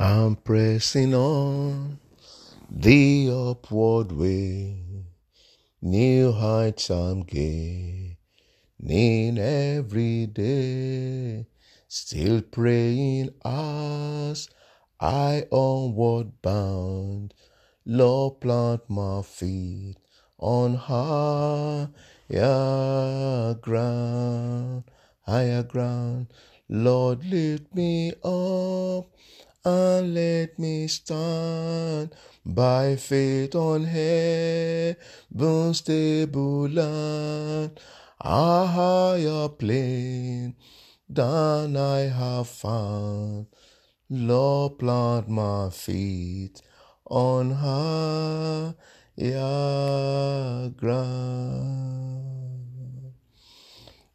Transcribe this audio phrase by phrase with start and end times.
[0.00, 1.98] I'm pressing on
[2.70, 4.76] the upward way.
[5.82, 8.16] New heights I'm gaining
[8.80, 11.48] every day.
[11.88, 14.48] Still praying as
[15.00, 17.34] I onward bound.
[17.84, 19.96] Lord, plant my feet
[20.38, 21.90] on higher
[23.54, 24.84] ground,
[25.22, 26.28] higher ground.
[26.68, 29.08] Lord, lift me up
[29.64, 37.80] and let me stand by faith on heaven's stable land,
[38.20, 40.54] a higher plane
[41.08, 43.46] than I have found.
[44.10, 46.62] Lord, plant my feet
[47.04, 48.74] on higher
[50.76, 51.98] ground.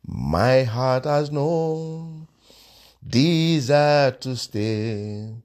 [0.05, 2.22] My heart has known
[3.05, 5.35] desire to stay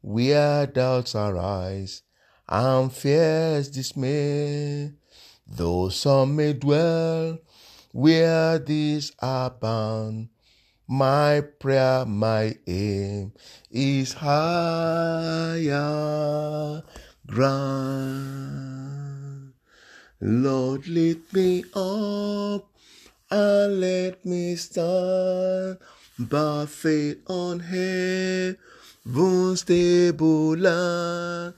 [0.00, 2.02] where doubts arise
[2.48, 4.92] and fears dismay.
[5.46, 7.38] Though some may dwell
[7.92, 10.28] where these are bound,
[10.86, 13.32] my prayer, my aim
[13.70, 15.72] is higher
[17.26, 18.40] ground.
[20.20, 22.68] Lord, lift me up
[23.30, 25.78] and let me stand
[26.28, 31.54] faith on heaven's stable land,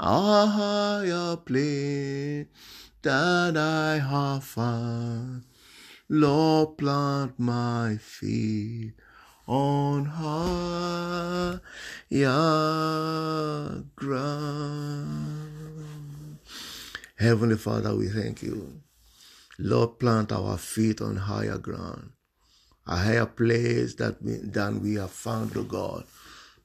[0.00, 2.48] a higher plane
[3.02, 5.44] that I have found.
[6.08, 8.94] Lord, plant my feet
[9.46, 11.60] on higher
[13.96, 16.38] ground.
[17.16, 18.80] Heavenly Father, we thank you.
[19.58, 22.12] Lord, plant our feet on higher ground,
[22.88, 26.04] a higher place that we, than we have found, O God.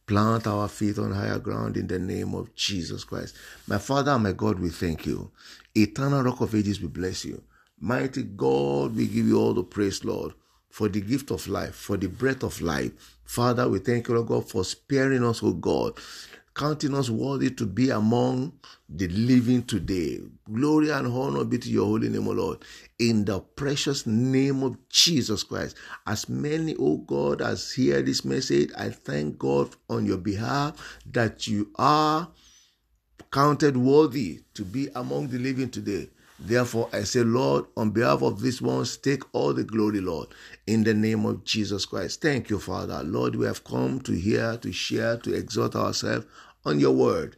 [0.08, 3.36] Plant our feet on higher ground in the name of Jesus Christ.
[3.68, 5.32] My Father and my God, we thank you.
[5.76, 7.42] Eternal Rock of Ages, we bless you.
[7.80, 10.34] Mighty God, we give you all the praise, Lord,
[10.70, 12.92] for the gift of life, for the breath of life.
[13.26, 15.94] Father, we thank you, Lord God, for sparing us, O God,
[16.56, 18.54] counting us worthy to be among
[18.90, 20.20] the living today.
[20.52, 22.64] Glory and honor be to your holy name, O Lord.
[23.00, 25.76] In the precious name of Jesus Christ.
[26.06, 31.48] As many, O God, as hear this message, I thank God on your behalf that
[31.48, 32.28] you are
[33.32, 36.10] counted worthy to be among the living today.
[36.40, 40.30] Therefore, I say, Lord, on behalf of these ones, take all the glory, Lord,
[40.68, 42.22] in the name of Jesus Christ.
[42.22, 43.02] Thank you, Father.
[43.04, 46.26] Lord, we have come to hear, to share, to exhort ourselves
[46.66, 47.38] on your word.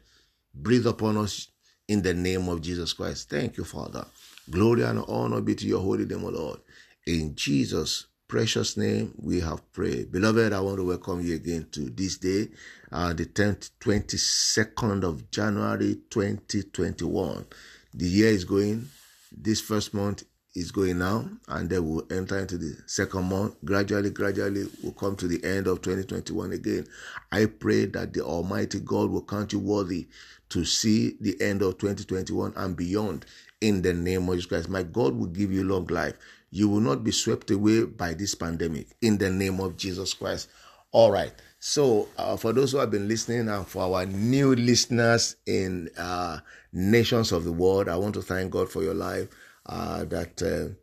[0.53, 1.50] Breathe upon us
[1.88, 3.29] in the name of Jesus Christ.
[3.29, 4.06] Thank you, Father.
[4.50, 6.59] Glory and honor be to your holy name, O Lord.
[7.06, 10.12] In Jesus' precious name, we have prayed.
[10.12, 12.47] Beloved, I want to welcome you again to this day,
[12.91, 17.45] uh, the 10th, 22nd of January 2021.
[17.97, 18.89] The year is going,
[19.31, 23.56] this first month is going now, and then we'll enter into the second month.
[23.63, 26.88] Gradually, gradually, we'll come to the end of 2021 again.
[27.31, 30.07] I pray that the Almighty God will count you worthy
[30.50, 33.25] to see the end of 2021 and beyond
[33.61, 34.69] in the name of Jesus Christ.
[34.69, 36.16] My God will give you long life.
[36.51, 40.50] You will not be swept away by this pandemic in the name of Jesus Christ.
[40.91, 41.33] All right.
[41.67, 46.37] So, uh, for those who have been listening and for our new listeners in uh,
[46.71, 49.27] nations of the world, I want to thank God for your life
[49.65, 50.75] uh, that uh,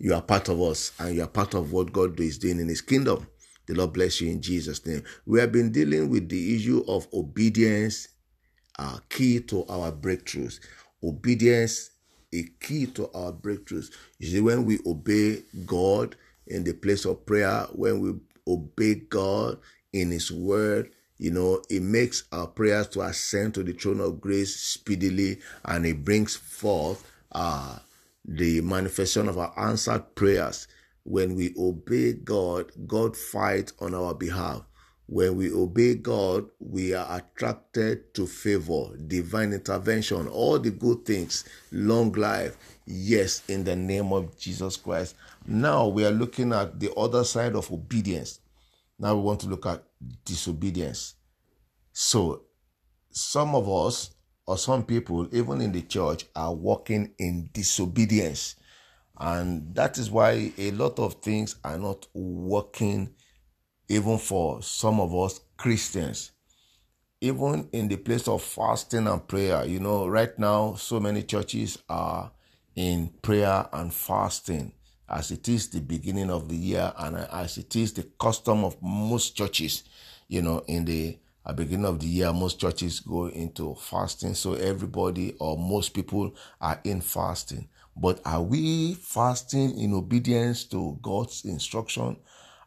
[0.00, 2.66] you are part of us and you are part of what God is doing in
[2.66, 3.28] His kingdom.
[3.68, 5.04] The Lord bless you in Jesus' name.
[5.26, 8.08] We have been dealing with the issue of obedience,
[8.80, 10.58] uh, key to our breakthroughs.
[11.04, 11.90] Obedience,
[12.34, 13.92] a key to our breakthroughs.
[14.18, 16.16] You see, when we obey God
[16.48, 18.14] in the place of prayer, when we
[18.48, 19.58] obey God
[19.92, 24.20] in His word, you know, it makes our prayers to ascend to the throne of
[24.20, 27.78] grace speedily and it brings forth uh,
[28.24, 30.66] the manifestation of our answered prayers.
[31.04, 34.62] When we obey God, God fights on our behalf.
[35.06, 41.44] When we obey God, we are attracted to favor, divine intervention, all the good things,
[41.72, 42.56] long life.
[42.86, 45.16] Yes, in the name of Jesus Christ.
[45.46, 48.40] Now we are looking at the other side of obedience.
[49.00, 49.82] Now we want to look at
[50.26, 51.14] disobedience.
[51.90, 52.42] So,
[53.10, 54.14] some of us
[54.46, 58.56] or some people, even in the church, are walking in disobedience.
[59.18, 63.14] And that is why a lot of things are not working,
[63.88, 66.32] even for some of us Christians.
[67.22, 71.78] Even in the place of fasting and prayer, you know, right now, so many churches
[71.88, 72.32] are
[72.76, 74.72] in prayer and fasting
[75.10, 78.76] as it is the beginning of the year and as it is the custom of
[78.80, 79.82] most churches,
[80.28, 84.34] you know, in the at beginning of the year, most churches go into fasting.
[84.34, 87.68] So everybody or most people are in fasting.
[87.96, 92.18] But are we fasting in obedience to God's instruction?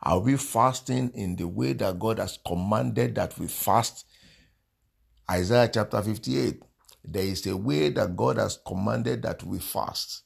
[0.02, 4.06] Are we fasting in the way that God has commanded that we fast?
[5.30, 6.62] Isaiah chapter 58.
[7.06, 10.24] There is a way that God has commanded that we fast.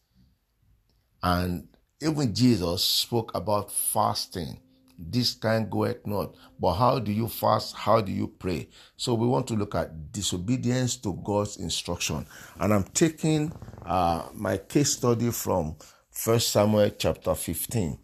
[1.22, 1.68] And
[2.02, 4.60] even Jesus spoke about fasting
[4.98, 6.36] this kind goeth not.
[6.60, 7.76] But how do you fast?
[7.76, 8.70] How do you pray?
[8.96, 12.26] So we want to look at disobedience to God's instruction.
[12.60, 13.52] And I'm taking
[13.86, 15.76] uh, my case study from
[16.12, 18.00] First Samuel chapter 15.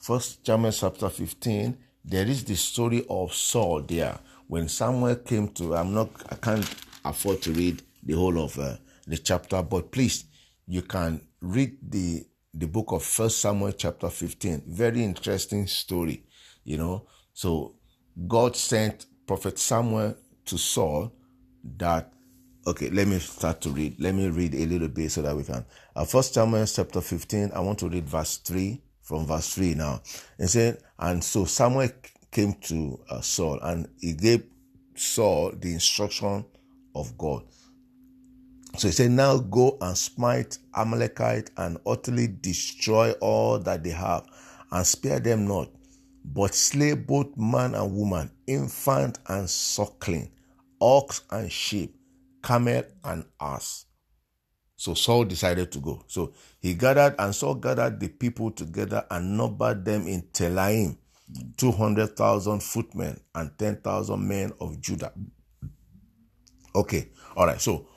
[0.00, 4.18] First Samuel chapter 15, there is the story of Saul there.
[4.46, 6.74] When Samuel came to, I'm not, I can't
[7.04, 10.24] afford to read the whole of uh, the chapter, but please,
[10.66, 12.24] you can read the
[12.58, 14.64] the book of First Samuel chapter 15.
[14.66, 16.24] Very interesting story
[16.68, 17.06] you know.
[17.32, 17.76] So
[18.26, 21.12] God sent Prophet Samuel to Saul
[21.76, 22.12] that
[22.66, 25.42] okay let me start to read let me read a little bit so that we
[25.42, 25.64] can
[25.96, 30.00] uh, first samuel chapter 15 i want to read verse 3 from verse 3 now
[30.38, 31.88] and said and so samuel
[32.30, 34.44] came to uh, saul and he gave
[34.94, 36.44] saul the instruction
[36.94, 37.42] of god
[38.76, 44.26] so he said now go and smite amalekite and utterly destroy all that they have
[44.70, 45.70] and spare them not
[46.32, 50.30] but slay both man and woman, infant and suckling,
[50.80, 51.96] ox and sheep,
[52.42, 53.86] camel and ass.
[54.76, 56.04] So Saul decided to go.
[56.06, 60.98] So he gathered and Saul gathered the people together and numbered them in Telaim,
[61.56, 65.12] 200,000 footmen and 10,000 men of Judah.
[66.74, 67.60] Okay, all right.
[67.60, 67.88] So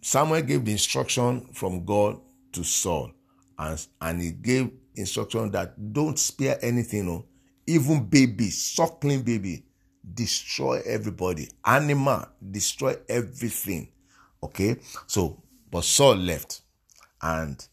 [0.00, 2.20] Samuel gave the instruction from God
[2.52, 3.10] to Saul,
[3.58, 7.26] and, and he gave instruction that don't spare anything, no,
[7.66, 9.64] even baby, suckling baby,
[10.14, 11.48] destroy everybody.
[11.64, 13.88] Animal, destroy everything.
[14.42, 16.62] Okay, so but Saul left,
[17.20, 17.66] and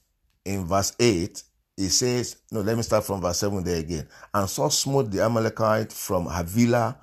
[0.44, 1.44] in verse 8,
[1.78, 4.08] he says, No, let me start from verse 7 there again.
[4.34, 6.98] And Saul smote the Amalekite from Havilah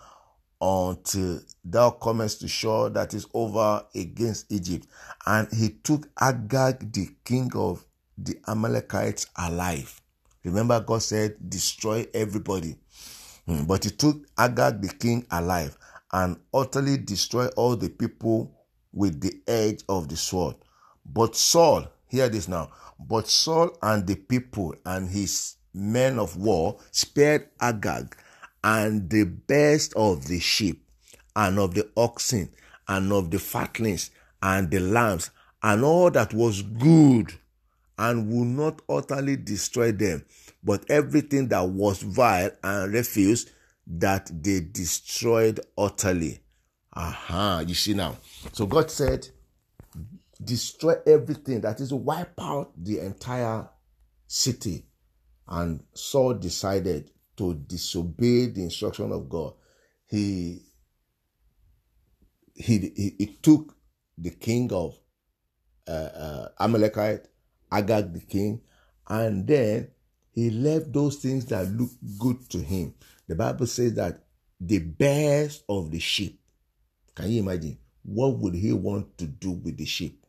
[0.62, 4.86] until thou comest to Shur that is over against Egypt.
[5.26, 7.84] And he took Agag, the king of
[8.16, 10.00] the Amalekites, alive.
[10.44, 12.76] Remember, God said, destroy everybody.
[13.46, 15.76] Hmm, but he took Agag the king alive
[16.12, 18.54] and utterly destroyed all the people
[18.92, 20.54] with the edge of the sword.
[21.04, 22.70] But Saul, hear this now,
[23.00, 28.14] but Saul and the people and his men of war spared Agag
[28.64, 30.86] and the best of the sheep
[31.34, 32.50] and of the oxen
[32.88, 34.10] and of the fatlings
[34.42, 35.30] and the lambs
[35.62, 37.32] and all that was good
[37.98, 40.24] and will not utterly destroy them,
[40.64, 43.50] but everything that was vile and refuse
[43.86, 46.40] that they destroyed utterly.
[46.94, 48.16] Aha, you see now.
[48.52, 49.28] So God said,
[50.42, 53.68] destroy everything, that is, wipe out the entire
[54.26, 54.86] city.
[55.48, 57.10] And Saul decided
[57.42, 59.54] to disobey the instruction of God.
[60.06, 60.62] He
[62.54, 63.74] he, he, he took
[64.16, 64.96] the king of
[65.88, 67.26] uh, uh, Amalekite
[67.72, 68.60] Agag the king,
[69.08, 69.88] and then
[70.32, 72.94] he left those things that look good to him.
[73.26, 74.22] The Bible says that
[74.60, 76.40] the best of the sheep.
[77.16, 77.78] Can you imagine?
[78.04, 80.24] What would he want to do with the sheep?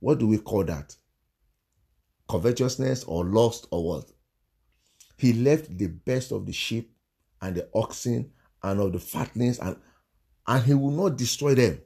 [0.00, 0.96] What do we call that?
[2.28, 4.10] Covetousness or lust or what?
[5.18, 6.90] He left the best of the sheep
[7.42, 8.32] and the oxen
[8.62, 9.76] and of the fatlings and
[10.46, 11.78] and he will not destroy them.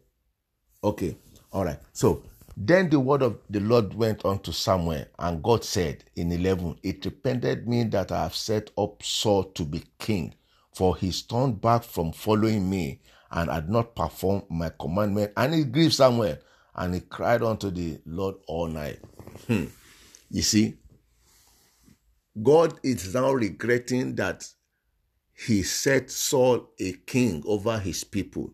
[0.85, 1.17] Okay,
[1.53, 1.81] all right.
[1.93, 2.23] So
[2.57, 6.79] then the word of the Lord went on to Samuel, and God said in 11,
[6.83, 10.35] It repented me that I have set up Saul to be king,
[10.75, 15.33] for he turned back from following me and had not performed my commandment.
[15.37, 16.37] And it grieved Samuel,
[16.75, 19.01] and he cried unto the Lord all night.
[19.47, 19.65] Hmm.
[20.31, 20.77] You see,
[22.41, 24.47] God is now regretting that
[25.35, 28.53] he set Saul a king over his people.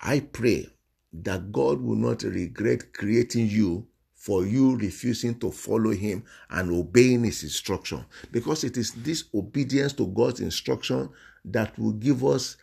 [0.00, 0.66] I pray
[1.12, 7.24] that God will not regret creating you for you refusing to follow him and obeying
[7.24, 8.04] his instruction.
[8.30, 11.08] Because it is this obedience to God's instruction
[11.46, 12.56] that will give us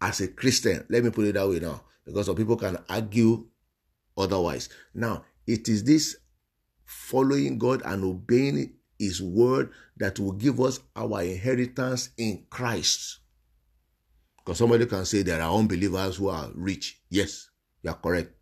[0.00, 0.84] as a Christian.
[0.88, 3.46] Let me put it that way now, because some people can argue
[4.18, 4.68] otherwise.
[4.92, 6.16] Now, it is this
[6.84, 13.18] following God and obeying his word that will give us our inheritance in Christ.
[14.38, 17.00] Because somebody can say there are unbelievers who are rich.
[17.08, 17.48] Yes,
[17.82, 18.32] you are correct.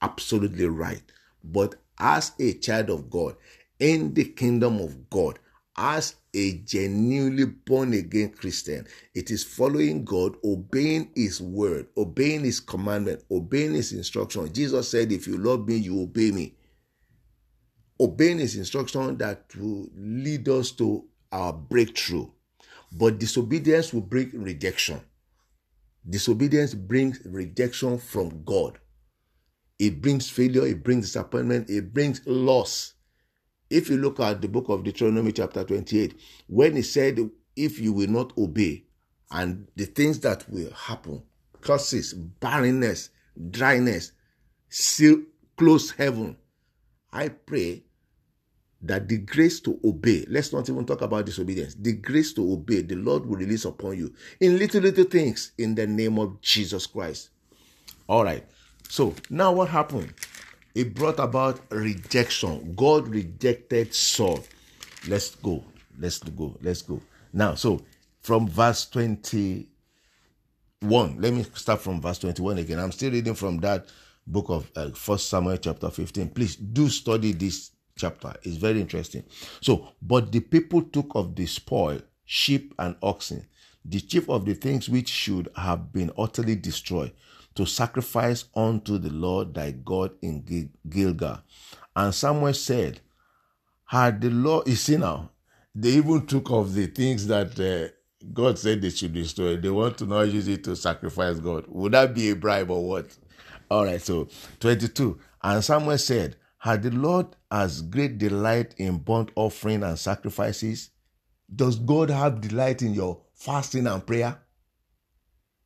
[0.00, 1.02] Absolutely right.
[1.44, 3.36] But as a child of God,
[3.78, 5.38] in the kingdom of God,
[5.76, 12.60] as a genuinely born again Christian, it is following God, obeying His word, obeying His
[12.60, 14.52] commandment, obeying His instruction.
[14.52, 16.54] Jesus said, If you love me, you obey me.
[18.00, 22.26] Obeying His instruction that will lead us to our breakthrough.
[22.92, 25.00] But disobedience will bring rejection.
[26.08, 28.78] Disobedience brings rejection from God.
[29.78, 32.94] It brings failure, it brings disappointment, it brings loss.
[33.68, 37.18] If you look at the book of Deuteronomy, chapter 28, when he said,
[37.54, 38.84] If you will not obey,
[39.30, 41.22] and the things that will happen
[41.60, 43.10] curses, barrenness,
[43.50, 44.12] dryness,
[44.68, 45.22] seal,
[45.56, 46.36] close heaven.
[47.12, 47.84] I pray
[48.82, 52.82] that the grace to obey, let's not even talk about disobedience, the grace to obey,
[52.82, 56.86] the Lord will release upon you in little, little things in the name of Jesus
[56.86, 57.30] Christ.
[58.08, 58.44] All right.
[58.88, 60.12] So now what happened?
[60.74, 62.74] It brought about rejection.
[62.74, 64.42] God rejected Saul.
[65.08, 65.62] Let's go.
[65.98, 66.56] Let's go.
[66.62, 67.00] Let's go.
[67.32, 67.82] Now, so
[68.22, 69.66] from verse 21,
[71.20, 72.78] let me start from verse 21 again.
[72.78, 73.86] I'm still reading from that
[74.26, 76.30] book of uh, First Samuel chapter 15.
[76.30, 78.34] Please do study this chapter.
[78.42, 79.24] It's very interesting.
[79.60, 83.46] So, but the people took of the spoil, sheep and oxen,
[83.84, 87.12] the chief of the things which should have been utterly destroyed,
[87.54, 91.40] to sacrifice unto the Lord thy God in Gilgal.
[91.96, 93.00] And Samuel said,
[93.86, 95.30] Had the Lord, you see now,
[95.74, 97.92] they even took of the things that uh,
[98.32, 99.56] God said they should destroy.
[99.56, 101.64] They want to now use it to sacrifice God.
[101.68, 103.16] Would that be a bribe or what?
[103.70, 104.28] All right, so
[104.60, 105.18] 22.
[105.42, 110.90] And Samuel said, Had the Lord as great delight in burnt offering and sacrifices?
[111.54, 114.38] Does God have delight in your fasting and prayer?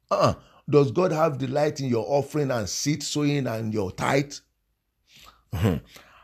[0.09, 0.35] Uh-uh.
[0.71, 4.35] Does God have delight in your offering and seed sowing and your tithe?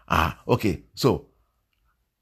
[0.09, 0.85] ah, okay.
[0.95, 1.27] So,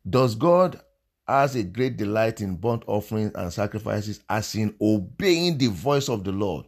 [0.09, 0.81] does God
[1.27, 6.25] has a great delight in burnt offerings and sacrifices, as in obeying the voice of
[6.25, 6.65] the Lord?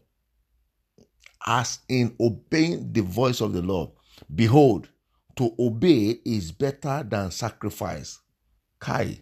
[1.46, 3.88] As in obeying the voice of the Lord.
[4.34, 4.90] Behold,
[5.40, 8.18] to obey is better than sacrifice.
[8.78, 9.20] Kai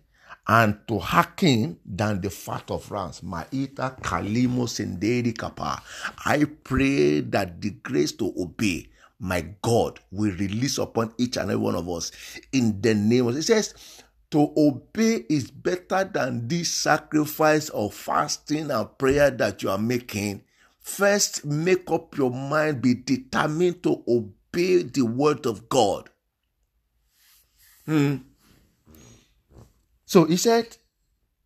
[0.49, 3.21] and to hearken than the fat of rams.
[3.21, 5.81] Maita kalimo senderi kapa.
[6.27, 8.89] I pray that the grace to obey
[9.21, 12.11] my God will release upon each and every one of us
[12.51, 13.37] in the name of.
[13.37, 13.75] It says
[14.33, 20.43] to obey is better than this sacrifice of fasting and prayer that you are making.
[20.81, 26.11] First, make up your mind, be determined to obey the word of God.
[27.87, 28.17] Hmm.
[30.05, 30.77] So he said,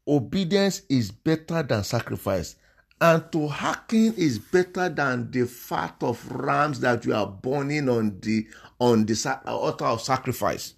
[0.06, 2.56] obedience is better than sacrifice,
[3.00, 8.18] and to hearken is better than the fat of rams that you are burning on
[8.20, 8.46] the
[8.78, 10.74] on the altar of sacrifice.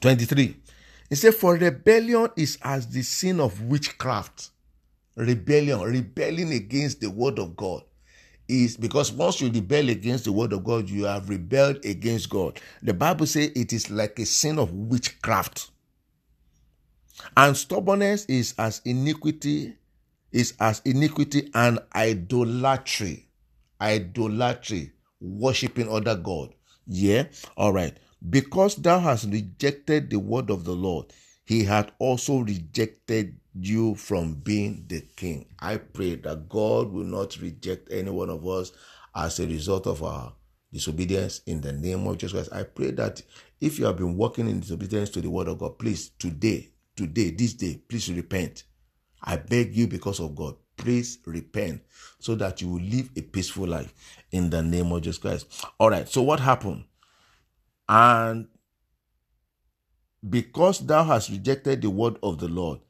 [0.00, 0.56] 23.
[1.08, 4.50] He said, For rebellion is as the sin of witchcraft.
[5.14, 7.82] Rebellion, rebelling against the word of God
[8.48, 12.60] is because once you rebel against the word of God, you have rebelled against God.
[12.82, 15.70] The Bible says it is like a sin of witchcraft.
[17.36, 19.74] And stubbornness is as iniquity,
[20.32, 23.28] is as iniquity and idolatry.
[23.80, 26.54] Idolatry, worshiping other God.
[26.86, 27.24] Yeah,
[27.56, 27.96] all right.
[28.28, 31.06] Because thou hast rejected the word of the Lord,
[31.46, 35.46] he had also rejected you from being the king.
[35.58, 38.72] I pray that God will not reject any one of us
[39.14, 40.34] as a result of our
[40.72, 42.52] disobedience in the name of Jesus Christ.
[42.52, 43.22] I pray that
[43.60, 47.30] if you have been walking in disobedience to the word of God, please today today,
[47.30, 48.64] this day, please repent.
[49.22, 50.56] I beg you because of God.
[50.76, 51.82] Please repent
[52.18, 53.94] so that you will live a peaceful life
[54.32, 55.64] in the name of Jesus Christ.
[55.78, 56.84] All right, so what happened?
[57.88, 58.48] And
[60.28, 62.80] because thou hast rejected the word of the Lord,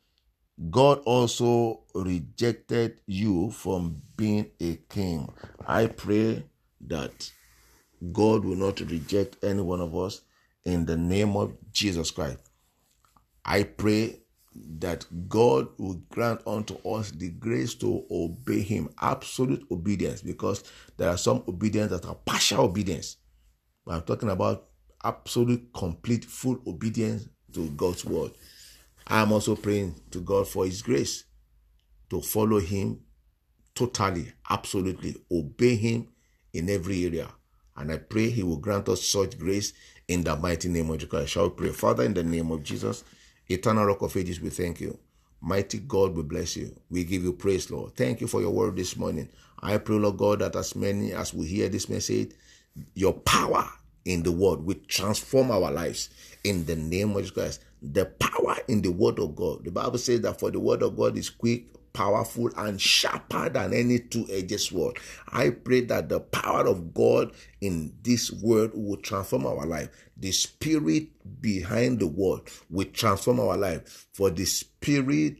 [0.70, 5.30] God also rejected you from being a king.
[5.66, 6.44] I pray
[6.82, 7.30] that
[8.12, 10.22] God will not reject any one of us
[10.64, 12.38] in the name of Jesus Christ.
[13.44, 14.20] I pray
[14.78, 20.64] that God will grant unto us the grace to obey Him, absolute obedience, because
[20.96, 23.18] there are some obedience that are partial obedience.
[23.86, 24.68] I'm talking about
[25.06, 28.32] absolute, complete, full obedience to God's word.
[29.06, 31.24] I'm also praying to God for His grace
[32.10, 33.00] to follow Him
[33.74, 36.08] totally, absolutely, obey Him
[36.52, 37.28] in every area.
[37.76, 39.72] And I pray He will grant us such grace
[40.08, 41.30] in the mighty name of Jesus.
[41.30, 41.68] Shall we pray?
[41.70, 43.04] Father, in the name of Jesus.
[43.48, 44.98] Eternal Rock of Ages, we thank you.
[45.40, 46.74] Mighty God, we bless you.
[46.90, 47.94] We give you praise, Lord.
[47.94, 49.28] Thank you for your word this morning.
[49.60, 52.32] I pray, Lord God, that as many as we hear this message,
[52.94, 53.68] your power
[54.06, 56.08] in the word will transform our lives
[56.44, 57.64] in the name of Jesus Christ.
[57.82, 59.64] The power in the word of God.
[59.64, 63.74] The Bible says that for the word of God is quick, powerful, and sharper than
[63.74, 64.98] any two-edged sword.
[65.28, 69.88] I pray that the power of God in this word will transform our life.
[70.16, 71.08] The spirit
[71.42, 74.06] behind the word will transform our life.
[74.14, 75.36] For the spirit,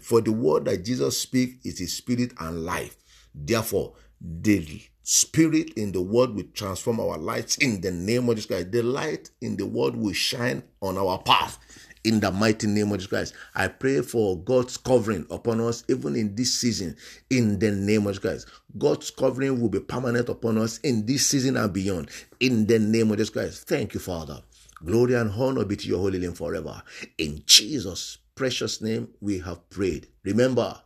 [0.00, 2.96] for the word that Jesus speaks is his spirit and life.
[3.34, 8.46] Therefore, the spirit in the word will transform our lives in the name of Jesus
[8.46, 8.72] Christ.
[8.72, 11.58] The light in the word will shine on our path
[12.04, 13.34] in the mighty name of Jesus Christ.
[13.54, 16.94] I pray for God's covering upon us even in this season
[17.30, 18.48] in the name of Jesus Christ.
[18.76, 22.10] God's covering will be permanent upon us in this season and beyond
[22.40, 23.66] in the name of Jesus Christ.
[23.66, 24.42] Thank you, Father.
[24.84, 26.82] Glory and honor be to your holy name forever.
[27.16, 30.08] In Jesus' precious name, we have prayed.
[30.22, 30.78] Remember,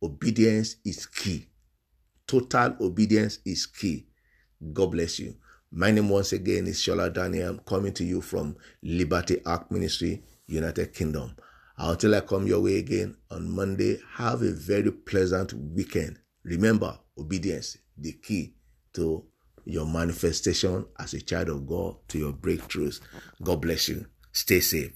[0.00, 1.48] obedience is key.
[2.28, 4.06] Total obedience is key.
[4.74, 5.34] God bless you.
[5.72, 10.92] My name once again is Shola Daniel, coming to you from Liberty Ark Ministry, United
[10.92, 11.34] Kingdom.
[11.78, 16.18] Until I come your way again on Monday, have a very pleasant weekend.
[16.44, 18.52] Remember, obedience, the key
[18.92, 19.24] to
[19.64, 23.00] your manifestation as a child of God, to your breakthroughs.
[23.42, 24.04] God bless you.
[24.32, 24.92] Stay safe.